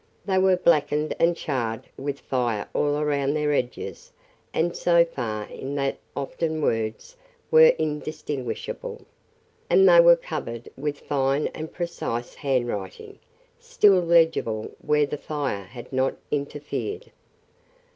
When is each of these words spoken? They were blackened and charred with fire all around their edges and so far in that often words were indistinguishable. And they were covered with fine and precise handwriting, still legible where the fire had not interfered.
They 0.25 0.39
were 0.39 0.57
blackened 0.57 1.15
and 1.19 1.37
charred 1.37 1.83
with 1.95 2.21
fire 2.21 2.67
all 2.73 2.97
around 2.97 3.35
their 3.35 3.53
edges 3.53 4.11
and 4.51 4.75
so 4.75 5.05
far 5.05 5.45
in 5.47 5.75
that 5.75 5.99
often 6.15 6.59
words 6.59 7.15
were 7.51 7.75
indistinguishable. 7.77 9.05
And 9.69 9.87
they 9.87 9.99
were 9.99 10.15
covered 10.15 10.69
with 10.75 11.01
fine 11.01 11.49
and 11.49 11.71
precise 11.71 12.33
handwriting, 12.33 13.19
still 13.59 13.99
legible 14.01 14.71
where 14.81 15.05
the 15.05 15.19
fire 15.19 15.65
had 15.65 15.93
not 15.93 16.15
interfered. 16.31 17.11